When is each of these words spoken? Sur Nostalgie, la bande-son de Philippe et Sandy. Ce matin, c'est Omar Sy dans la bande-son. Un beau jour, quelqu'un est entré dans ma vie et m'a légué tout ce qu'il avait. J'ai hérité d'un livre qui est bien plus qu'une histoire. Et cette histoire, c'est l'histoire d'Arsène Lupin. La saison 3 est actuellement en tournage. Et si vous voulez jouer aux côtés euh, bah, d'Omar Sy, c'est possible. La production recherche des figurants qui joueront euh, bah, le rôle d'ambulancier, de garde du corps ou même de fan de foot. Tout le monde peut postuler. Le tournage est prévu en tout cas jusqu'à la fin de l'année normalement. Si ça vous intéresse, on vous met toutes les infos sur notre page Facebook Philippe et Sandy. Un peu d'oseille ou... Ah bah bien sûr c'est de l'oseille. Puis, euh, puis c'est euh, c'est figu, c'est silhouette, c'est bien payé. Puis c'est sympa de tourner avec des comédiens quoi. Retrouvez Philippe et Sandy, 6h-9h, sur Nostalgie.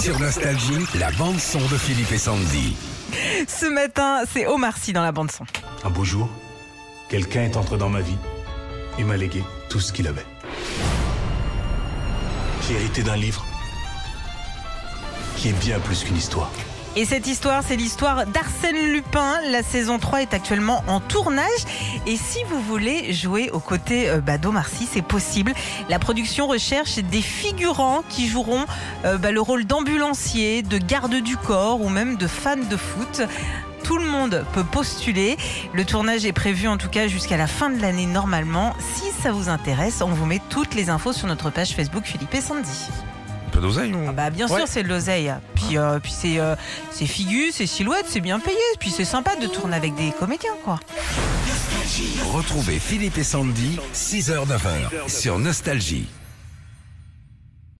Sur 0.00 0.18
Nostalgie, 0.18 0.86
la 0.98 1.10
bande-son 1.12 1.58
de 1.58 1.76
Philippe 1.76 2.10
et 2.10 2.16
Sandy. 2.16 2.74
Ce 3.46 3.66
matin, 3.66 4.22
c'est 4.32 4.46
Omar 4.46 4.78
Sy 4.78 4.94
dans 4.94 5.02
la 5.02 5.12
bande-son. 5.12 5.44
Un 5.84 5.90
beau 5.90 6.04
jour, 6.04 6.26
quelqu'un 7.10 7.42
est 7.42 7.56
entré 7.58 7.76
dans 7.76 7.90
ma 7.90 8.00
vie 8.00 8.16
et 8.98 9.04
m'a 9.04 9.18
légué 9.18 9.44
tout 9.68 9.78
ce 9.78 9.92
qu'il 9.92 10.08
avait. 10.08 10.24
J'ai 12.66 12.76
hérité 12.76 13.02
d'un 13.02 13.16
livre 13.16 13.44
qui 15.36 15.50
est 15.50 15.60
bien 15.60 15.78
plus 15.80 16.02
qu'une 16.02 16.16
histoire. 16.16 16.50
Et 16.96 17.04
cette 17.04 17.28
histoire, 17.28 17.62
c'est 17.66 17.76
l'histoire 17.76 18.26
d'Arsène 18.26 18.92
Lupin. 18.92 19.40
La 19.50 19.62
saison 19.62 19.98
3 19.98 20.22
est 20.22 20.34
actuellement 20.34 20.82
en 20.88 20.98
tournage. 20.98 21.46
Et 22.06 22.16
si 22.16 22.38
vous 22.50 22.60
voulez 22.60 23.12
jouer 23.12 23.48
aux 23.50 23.60
côtés 23.60 24.10
euh, 24.10 24.20
bah, 24.20 24.38
d'Omar 24.38 24.66
Sy, 24.66 24.88
c'est 24.90 25.02
possible. 25.02 25.52
La 25.88 26.00
production 26.00 26.48
recherche 26.48 26.96
des 26.98 27.22
figurants 27.22 28.02
qui 28.08 28.26
joueront 28.26 28.64
euh, 29.04 29.18
bah, 29.18 29.30
le 29.30 29.40
rôle 29.40 29.66
d'ambulancier, 29.66 30.62
de 30.62 30.78
garde 30.78 31.14
du 31.14 31.36
corps 31.36 31.80
ou 31.80 31.88
même 31.88 32.16
de 32.16 32.26
fan 32.26 32.66
de 32.66 32.76
foot. 32.76 33.22
Tout 33.84 33.98
le 33.98 34.06
monde 34.06 34.44
peut 34.52 34.64
postuler. 34.64 35.36
Le 35.72 35.84
tournage 35.84 36.26
est 36.26 36.32
prévu 36.32 36.66
en 36.66 36.76
tout 36.76 36.88
cas 36.88 37.06
jusqu'à 37.06 37.36
la 37.36 37.46
fin 37.46 37.70
de 37.70 37.80
l'année 37.80 38.06
normalement. 38.06 38.74
Si 38.94 39.10
ça 39.22 39.30
vous 39.30 39.48
intéresse, 39.48 40.02
on 40.02 40.08
vous 40.08 40.26
met 40.26 40.40
toutes 40.50 40.74
les 40.74 40.90
infos 40.90 41.12
sur 41.12 41.28
notre 41.28 41.50
page 41.50 41.70
Facebook 41.70 42.04
Philippe 42.04 42.34
et 42.34 42.40
Sandy. 42.40 42.88
Un 43.50 43.52
peu 43.52 43.60
d'oseille 43.60 43.92
ou... 43.92 44.06
Ah 44.08 44.12
bah 44.12 44.30
bien 44.30 44.46
sûr 44.46 44.62
c'est 44.66 44.84
de 44.84 44.88
l'oseille. 44.88 45.34
Puis, 45.56 45.76
euh, 45.76 45.98
puis 45.98 46.12
c'est 46.12 46.38
euh, 46.38 46.54
c'est 46.92 47.06
figu, 47.06 47.50
c'est 47.52 47.66
silhouette, 47.66 48.04
c'est 48.06 48.20
bien 48.20 48.38
payé. 48.38 48.56
Puis 48.78 48.90
c'est 48.90 49.04
sympa 49.04 49.34
de 49.34 49.48
tourner 49.48 49.74
avec 49.76 49.96
des 49.96 50.12
comédiens 50.12 50.54
quoi. 50.64 50.78
Retrouvez 52.32 52.78
Philippe 52.78 53.18
et 53.18 53.24
Sandy, 53.24 53.78
6h-9h, 53.92 55.08
sur 55.08 55.40
Nostalgie. 55.40 56.06